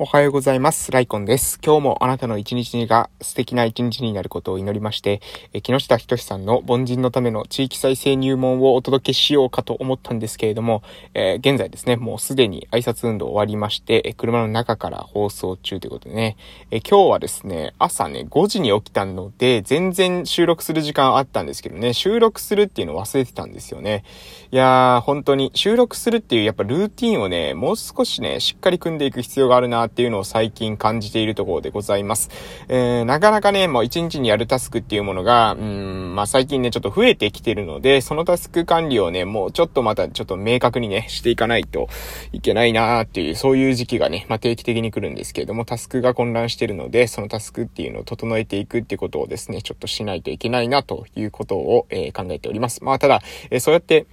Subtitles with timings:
[0.00, 0.92] おはようございます。
[0.92, 1.58] ライコンです。
[1.60, 5.20] 今日もあなたの一日が素敵な一日になることを祈りまして、
[5.52, 10.84] え木下仁さんの凡人のための地域再生入門をお届けしようかと思ったんですけれども、
[11.14, 16.36] えー、現在ですね、もうすでに挨拶運動終わりまして、え車の中から放送中ということでね、
[16.70, 24.04] え今日はですね、朝ね、5時に起きたので、全然収録する時間あったんですけどね、収録するっていうのを忘れてたんですよね。
[24.52, 32.30] いやー、本当に収録するっていうやっぱルーティンをね、もう少しね、しっかり組んでいく必要があるなっていうのを最近感じているところでございます。
[32.68, 41.88] えー、なかなかね、もう一日にやるタスクっていうものが、うん、まあ最近ね、ちょっと増えてきてるので、そのタスク管理をね、もうちょっとまたちょっと明確にね、していかないと
[42.32, 52.84] いけないなーっていう、そういう時期がね、まあ定期的に来るんですけれども、タスクが混乱してるので、そのタスクっていうのを整えていくっていうことをですね、ちょっとしないといけないなということを、えー、考えております。
[52.84, 54.06] まあただ、えー、そうやって、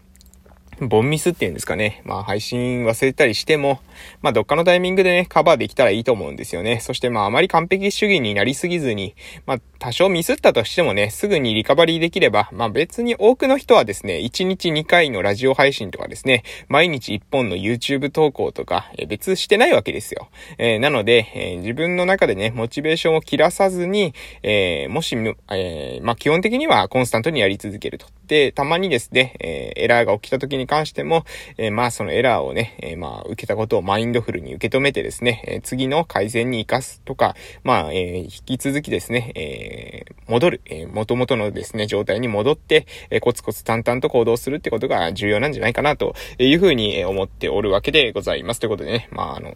[0.81, 2.01] ボンミスっていうんですかね。
[2.03, 3.79] まあ配信忘れたりしても、
[4.21, 6.79] まあどっかのタイミングでね、カバーできたらいいと思うんですよね。
[6.81, 20.27] そしてまああまり完璧主義になりすぎずに、まあ多少ミスったとしてもね、すぐにリカバリーできれば、まあ別に多くの人はですね、1日2回のラジオ配信とかですね、毎日1本の YouTube 投稿とか、え別してないわけですよ。
[20.57, 25.15] えー、なので、えー、自分の中でね、モチベーションを切らさずに、えー、もし、
[25.51, 28.07] えまあ基本的にはコンスタントにやり続けると。
[28.27, 31.25] で、たまにですね、えエラーが起きた時に関しても、
[31.57, 48.59] えまあそのエラーをね、えまあ受けたことをマインドフルに受け止めてですね、え次の改善に活かすとか、まあ、え引き続きですね、え戻る、え元々のですね、状態に戻って、えコツコツ淡々と行動するってことが重要なんじゃないかなというふうに思っておるわけでございます。
[48.59, 49.55] ということでね、まああの、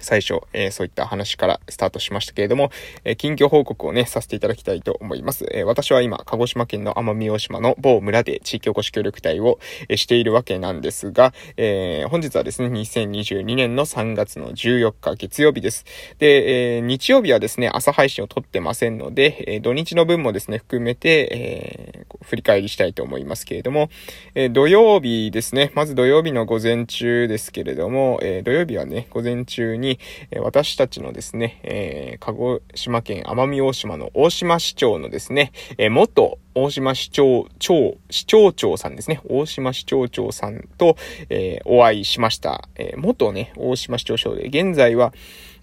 [0.00, 2.70] 最初、えー、そういった話からスタートしましたけれども、
[3.04, 5.46] えー、近況報告をね、させていただきたいと思います。
[5.52, 15.84] えー、私は今、鹿児島県の奄美大島の某村で地域おこし協力隊を、えしているわけなんですが、え本日はですね、2022年の3月の14日月曜日です。
[16.18, 23.90] で、え日曜日はですね、朝配信を撮ってませんので、え土日の分もですね、含めて、え振り返りしたいと思いますけれども、
[24.34, 29.89] え土曜日ですね、まず土曜日の午前中ですけれども、え土曜日はね、午前中に、
[30.30, 39.20] え私たちのですね、えー、鹿児島県奄美大島の大島市長のですね、えー、元大島市長、長、市長長さんですね。
[39.28, 40.96] 大島市長長さんと、
[41.28, 42.68] えー、お会いしました。
[42.74, 45.14] えー、元ね、大島市長長で、現在は、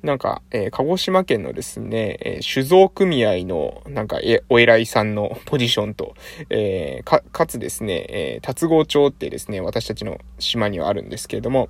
[0.02, 6.16] なんか、えー、鹿児島県のですね、え、酒造組合の、なんか、え、お偉いさんの ポジションと、
[6.50, 11.70] え、か、かつですね、えー、達郷町ってですね、私たちの島にはあるんですけれども、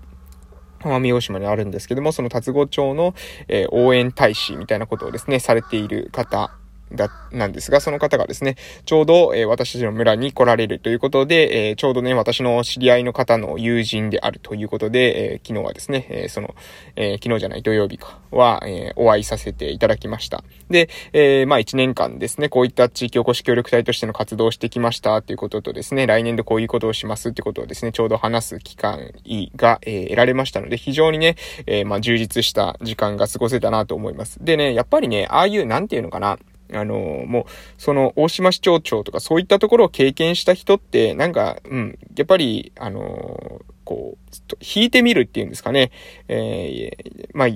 [0.79, 3.13] 奄美大島にあるんですけども、その達郷町の、
[3.47, 6.51] えー、応援大使みたいなことをですね、されている方
[6.91, 8.55] だ、なんですが、その方がですね、
[8.85, 16.55] ちょうど、えー、私たちの村に来られるということで、えー、ちょうどね、私の知り合いの方の友人であるということで、えー、昨日はですね、えその、
[16.95, 20.43] え昨日じゃない土曜日かは、えお会いさせていただきました。
[20.69, 29.11] で、えまあ一年間ですね、こういった地域おこし協力隊としての活動をしてきましたということとですね、来年度こういうことをしますってことをですね、ちょうど話す期間
[29.55, 34.43] が、え得られましたので、非常にね、えまあ充実した時間が過ごせたなと思います。
[34.43, 36.37] でね、やっぱりね、ああいう、なんていうのかな、
[36.73, 37.45] あの、もう、
[37.77, 45.91] その、大島市長長とかそういったところを経験した人って、なんか、うん、やっぱり、あの、こう、引いてみるっていうんですかね。
[46.27, 47.49] えー、まあ、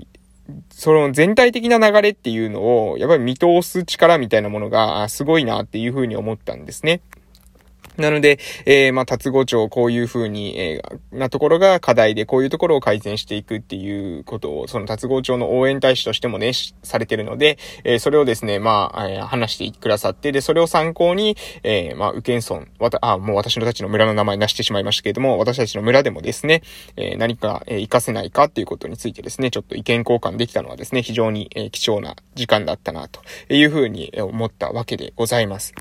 [0.69, 7.01] その全体的な流れっていうのを、やっぱり見通す力みたいなものが、すごいなっていうふうに思ったんですね。
[7.97, 16.51] なので、えー、まあ、達合町こういう風に、えー、なところが課題で、こういうところを改善していくっていうことを、その達合町の応援大使としてもね、
[16.83, 26.61] されてるので、えー、それをですね、まあ、えー、話してくださって、で、それを参考に、えー、まあ、宇検村、わた、あ、もう私のたちの村の名前出してしまいましたけれども、私たちの村でもですね、
[26.95, 33.21] えー、何か、えー、活かせないかっていうことについてですね、ちょっと意見交換できたのはですね、非常に、えー、貴重な時間だったな、と
[33.53, 35.73] いう風に思ったわけでございます。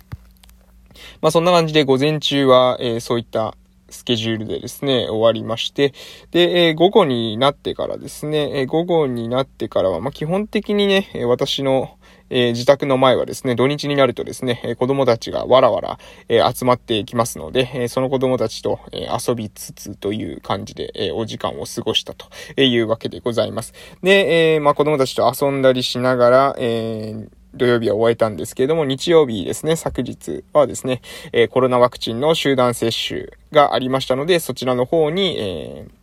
[1.20, 3.54] まあそんな感じで午前中は、えー、そういった
[3.90, 5.92] スケジュールでですね、終わりまして、
[6.30, 11.98] で、えー、午後になってからですね、えー、午後になってからは、まあ、基本的にね、私の、
[12.30, 15.98] えー、自宅の前はですね、土日になるとですね、え子供たちがわらわら、
[16.28, 23.74] え集まってきますので、えその子供たちと、え遊びつつという感じで、えお時間を過ごしたというわけでございます。
[24.04, 31.02] で、えまあ、子供たちと遊んだりしながら、えー土曜日は終えたんですけれども、日曜日ですね、昨日はですね、
[31.32, 35.99] えー、コロナワクチンの集団接種がありましたので、そちらの方に、えー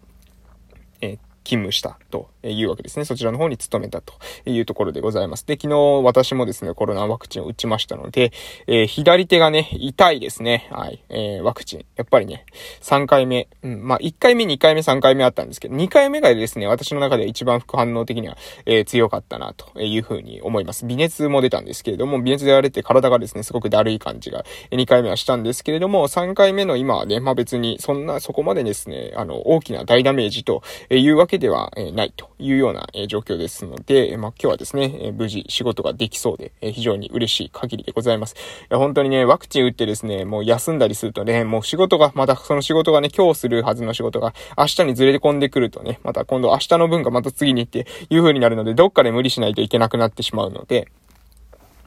[1.47, 3.05] 勤務したというわけですね。
[3.05, 4.13] そちらの方に勤めたと
[4.45, 5.47] いうところでございます。
[5.47, 8.33] で、昨日私もですね、コロナワクチンを打ちましたので、
[8.67, 10.67] えー、左手がね、痛いですね。
[10.71, 11.01] はい。
[11.07, 11.85] えー、ワクチン。
[11.95, 12.45] やっぱりね、
[12.81, 18.35] 3回目、うん、まあ、1回目、2回目、3回目あったんですけど、2回目がですね、私の中で一番副反応的には、
[18.65, 20.85] えー、強かったな、というふうに思います。
[20.85, 38.35] 微熱も出たんですけれども、微熱でやれて体がですね、すごくだるい感じが、2回目はしたんですけれども、3回目の今はね、まあ、別に、そんな、そこまでですね、あの、大きな大ダメージというわけではないというような状況ですので、まあ、今日はですね、無事仕事ができそうで、非常に嬉しい限りでございます。
[38.35, 38.37] い
[38.69, 50.87] や、本当にね、ワクチン打ってですね、もう休んだりするとね、もう仕事が、またその仕事がね、今日するはずの仕事が明日にずれ込んでくるとね、また今度明日の分がまた次にっていう風になるので、どっかで無理しないといけなくなってしまうので、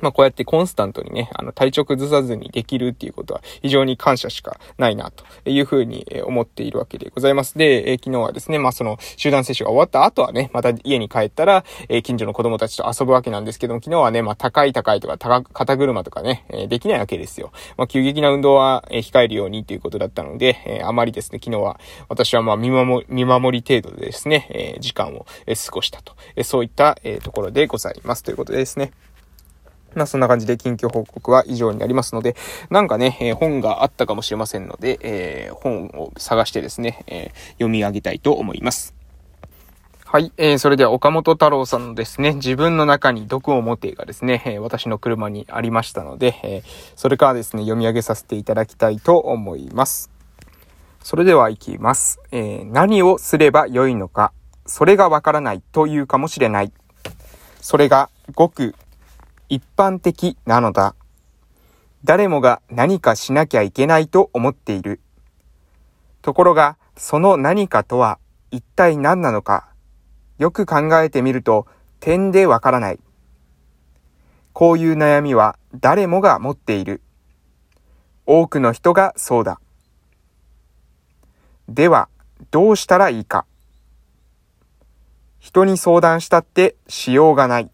[0.00, 7.56] まあこうやってコンスタントにね、あの体調崩さずにできるっていうことは非常に感謝しかないなというふうに思っているわけでございます。
[7.58, 17.52] で、え、昨日はですね、まあその集団接種が終わった後はね、また家に帰ったら、え、近所の子供たちと遊ぶわけなんですけども、昨日はね、まあ高い高いとか高肩車とかね、え、できないわけですよ。
[17.76, 28.93] まあ急激な運動は、え控えるようにということだったので、えあまりですね、昨日は私はまあ見守見守り程度でですね、え時間を、え過ごしたと、えそういった、えところでございますということでですね。
[29.95, 32.37] まあそんな感じで近況報告は以上になりますので、
[32.71, 38.95] なんかね、えー、本があったかもしれませんので、えー、本を探してですね、えー、読み上げたいと思います。
[40.13, 40.33] はい。
[40.39, 46.63] えー、それでは岡本太郎さんのですね、自分の中に毒を持てがですね、え、私の車にありましたので、え、
[46.97, 50.11] それからですね、読み上げさせていただきたいと思います。
[51.01, 52.19] それでは行きます。
[52.33, 54.33] え、何をすればよいのか、
[54.67, 56.73] それがわからないというかもしれない。
[57.61, 58.75] それがごく
[59.50, 60.94] 一般的なのだ。
[62.05, 65.00] 誰もが何かしなきゃいけないと思っている。
[66.23, 68.20] ところが、その何かとは
[68.52, 69.67] 一体何なのか、
[70.38, 71.67] よく考えてみると
[71.99, 73.00] 点でわからない。
[74.52, 77.02] こういう悩みは誰もが持っている。
[78.26, 79.61] 多くの人がそうだ。
[81.69, 82.08] では、
[82.52, 83.47] どうしたらいいか。
[85.41, 87.70] 人に相談したってしようがない。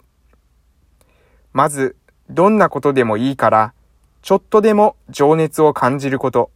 [1.56, 1.96] まず、
[2.28, 3.72] どんなことでもいいから、
[4.20, 6.50] ちょっとでも情熱を感じること、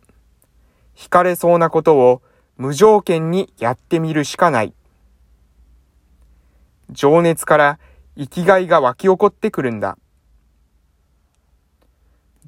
[0.94, 2.20] 惹かれそうなことを
[2.58, 4.74] 無条件にやってみるしかない。
[6.90, 7.78] 情熱から
[8.18, 9.96] 生きがいが湧き起こってくるんだ。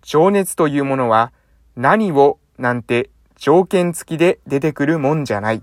[0.03, 1.33] 情熱というものは
[1.75, 5.63] 何をなんて条件付きで出てくるもんじゃない。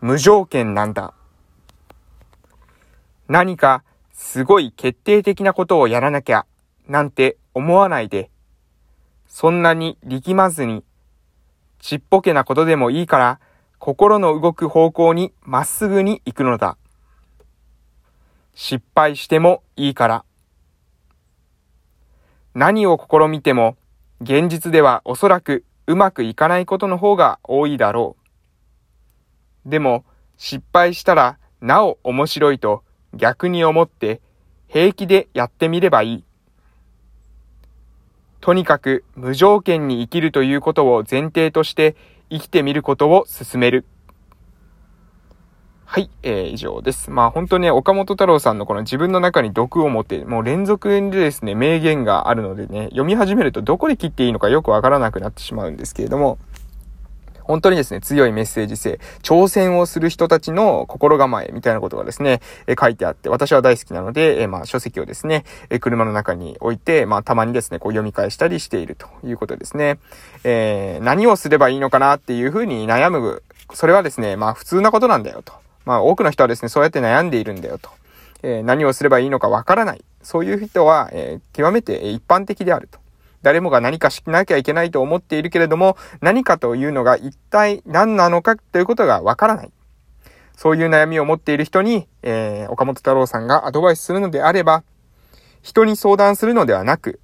[0.00, 1.12] 無条件なんだ。
[3.26, 3.82] 何か
[4.14, 6.46] すごい決定的なことをやらなきゃ、
[6.86, 8.30] なんて思わないで、
[9.26, 10.84] そんなに力まずに、
[11.80, 13.40] ちっぽけなことでもいいから、
[13.78, 16.78] 心の動く方向にまっすぐに行くのだ。
[18.54, 20.24] 失敗してもいいから。
[22.54, 23.76] 何を試みても、
[24.20, 28.16] 現実ではおそらくうまくいかないことの方が多いだろ
[29.66, 29.68] う。
[29.68, 30.04] でも、
[30.36, 32.84] 失敗したらなお面白いと
[33.16, 34.20] 逆に思って
[34.68, 36.24] 平気でやってみればいい。
[38.40, 41.96] とにかく無条件に生きるということを前提として
[42.30, 43.86] 生きてみることを進める。
[45.86, 47.10] はい、えー、以上です。
[47.10, 56.38] まあ本当ね、岡本太郎さんのこの自分の中に毒を持って、もう連続でですね、名言があるのでね、読み始めるとどこで切っていいのかよくわからなくなってしまうんですけれども、
[57.44, 69.98] 本当にですね、強いメッセージ性、挑戦をする人たちの心構えみたいなことがですね、え書いてあって、私は大好きなので、えまあ、書籍をですね、え車の中に置いて、まあ、たまにですね、こう読み返したりしているということですね。
[70.42, 73.42] えー、何をすればいいのかなっていうふうに悩む、
[73.72, 75.52] それはですね、まあ、普通なことなんだよと。
[75.84, 77.90] まあ、多くの人はですね、そうやって悩んでいるんだよと。
[78.42, 80.04] えー、何をすればいいのかわからない。
[80.22, 82.98] そういう人は、えー、極めて一般的であると。
[83.44, 89.70] 誰もが何かしなきゃいけないと思っているけれども、何かというのが一体何なのかということがわからない。
[90.56, 94.82] そういう悩みを持っている人に、えー、岡本太郎さんがアドバイスするのであれば、
[95.62, 97.20] 人に相談するのではなく、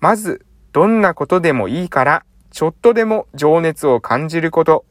[0.00, 4.84] まず、どんなことでもいいから、ちょっとでも情熱を感じること、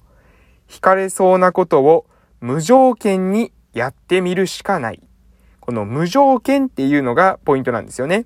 [0.70, 2.06] 惹かれそうなことを
[2.42, 5.02] 無条件にやってみるしかない。
[5.60, 8.26] この無条件っていうのがポイントなんですよね。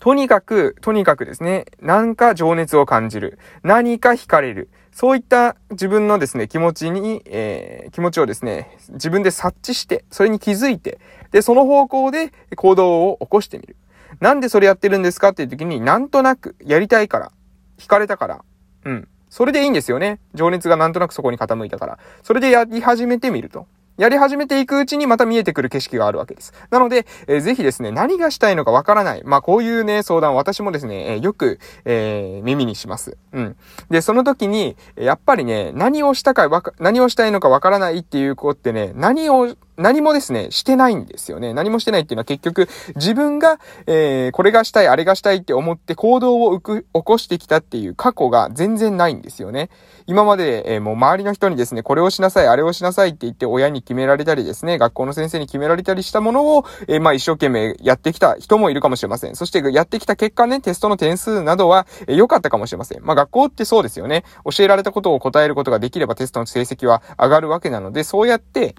[0.00, 3.38] とにかく、とにかくですね、何か情熱を感じる。
[3.62, 4.70] 何か惹かれる。
[4.92, 10.98] そういった自分のですね、気持ちに、えー、気持ちをですね、自分で察知して、それに気づいて、
[11.30, 13.76] で、その方向で行動を起こしてみる。
[14.20, 15.28] なんでそれやってるんですか？
[15.30, 17.32] っていう時に、なんとなくやりたいから、
[17.78, 18.44] 惹かれたから、
[18.84, 19.08] うん。
[19.28, 20.20] それでいいんですよね。
[20.34, 21.98] 情熱がなんとなくそこに傾いたから。
[22.22, 23.66] それでやり始めてみると。
[23.98, 26.54] やり始めていくうちにまた見えてくる景色があるわけです。
[26.70, 29.22] なので、えー、ぜひですね、何がしたいのかわからない。
[29.24, 33.16] まあ、こういうね、相談私もですね、えー、よく、えー、耳にします。
[33.32, 33.56] うん。
[33.90, 41.54] で、その時に、やっぱりね、何をしたかわか、何をしたいのかわからないっていう子ってね、何を何もですね、してないんですよね。
[41.54, 49.70] 何もしてないっていうのは結局、自分が、えー、これがしたい、あれがしたいって思って行動を起こしてきたっていう過去が全然ないんですよね。
[50.08, 59.34] 今まで、えー、もう周りの人にですね、これをしなさい、あれをしなさいって言って親に決められたりですね、学校の先生に決められたりしたものを、えー、まあ一生懸命やってきた人もいるかもしれません。
[59.34, 63.02] そしてやってきた結果ね、テストの点数などは、えー、良かったかもしれません。
[63.02, 64.24] まあ学校ってそうですよね。
[64.44, 68.74] 教えられたことを答えることができればテストの成績は上がるわけなので、そうやって、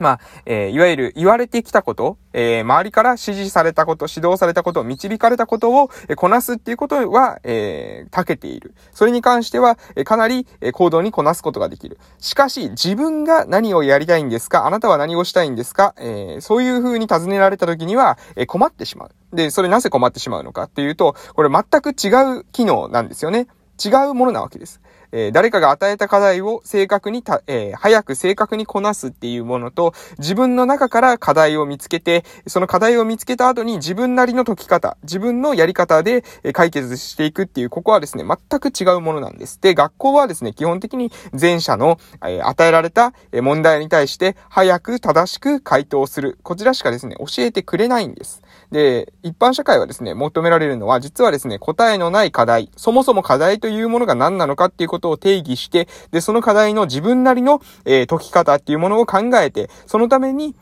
[0.00, 8.74] まあ、えー、いわゆる言われてきたこと、えー、周りから指示されたこと、指導されたこと、導かれたことを、えー、こなすっていうことは、えー、長けている。
[8.92, 11.98] それに関しては、えー、かなり、えー、行動にこなすことができる。
[12.18, 19.10] しかし、自分が何をやりたいんですかあなたは何をしたいんですかえー、そういう風に尋ねられた時には、えー、困ってしまう。
[19.32, 23.46] で、それなぜ困ってしまうのかっていうと、これ全く違う機能なんですよね。
[23.82, 24.80] 違うものなわけです。
[25.12, 39.60] えー、誰かが与えた課題を正確にた、えー、早く正確にこなすっていうものと、自分の中から課題を見つけて、その課題を見つけた後に自分なりの解き方、自分のやり方で解決していくっていう、ここはですね、全く違うものなんです。
[39.60, 46.38] で、学校はですね、基本的に前者の、えー、与えられた問題に対して早く正しく回答する。
[46.42, 48.42] こちらしかですね、教えてくれないんです。
[48.70, 60.56] で、一般社会はですね、求められるのは、実はですね、答えのない課題、そもそも課題とというものが何なのかっていうことを定義して、で、その課題の自分なりの、えー、解き方っていうものを考えて、そのために、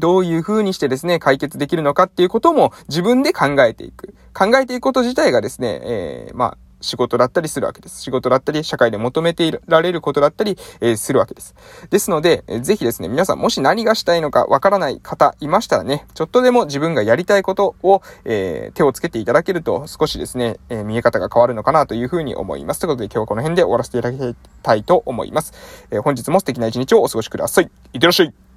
[0.00, 4.16] どういう風にしてですね、解決できるのかっていうことも自分で考えていく。
[4.34, 8.02] 考えていくこと自体がですね、えー、まあ、仕事だったりするわけです。
[8.02, 11.54] 仕事だったり、社会で求めていられることだったり、えー、するわけです。
[11.90, 22.80] ですので、えー、ぜひですね、皆さんもし何がしたいのかわからない方いましたらね、ちょっとでも自分がやりたいことを、えー、手をつけていただけると、少しですね、え見え方が変わるのかなというふうに思います。
[22.80, 25.52] ということで今日はこの辺で終わらせていただきたいと思います。
[25.90, 27.64] え本日も素敵な一日をお過ごしください。
[27.92, 28.47] いってらっしゃい。